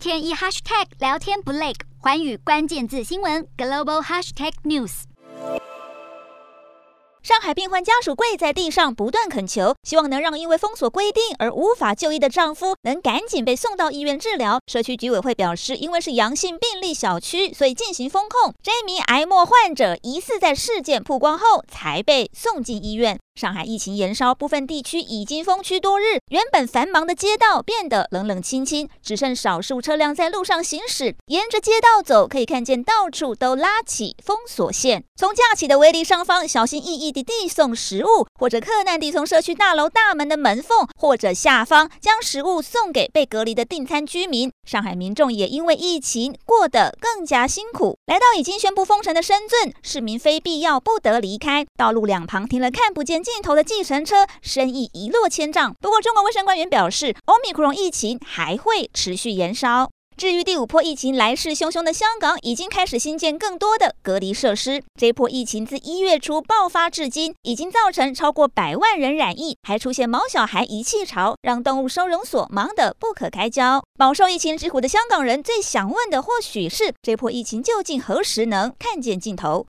[0.00, 5.02] 天一 hashtag 聊天不累，寰宇关键字新闻 global hashtag news。
[7.22, 14.58] 上海病患家属跪在地上不断恳求，希望能让因为封锁规定而无法就医的丈夫能赶紧被送到医院治疗。
[14.66, 18.54] 社区居委会表示，因为是阳性病例小区，所以进行封控。
[18.62, 23.20] 这名癌末患者疑似在事件曝光后才被送进医院。
[23.36, 31.14] 上海疫情延烧，部分地区已经封区多日，原本繁忙的街道变得冷冷清清，只剩少数车辆在路上行驶。
[31.26, 35.04] 沿着街道走，可以看见到处都拉起封锁线。
[35.16, 44.50] 从架起的围篱上方，小心翼翼地递送食物，或者克难地从社区大楼大门的门缝或者下方将食物送给被隔离的订餐居民。
[44.66, 47.98] 上海民众也因为疫情过得更加辛苦。
[48.06, 55.74] 来到已经宣布封城的深圳，市民非必要不得离开，道路两旁停了看不见尽头的计程车，生意一落千丈。
[55.78, 59.90] 不过，中国卫生官员表示，欧米克戎疫情还会持续延烧。
[60.20, 64.82] 至于第五波疫情来势汹汹的香港，已经开始新建更多的隔离设施。
[64.94, 73.82] 这波疫情自一月初爆发至今，已经造成超过百万人染疫，还出现毛小孩遗弃潮，让动物收容所忙得不可开交。
[73.96, 79.58] 饱受疫情之苦的香港人最想问的，或许是这波疫情究竟何时能看见尽头？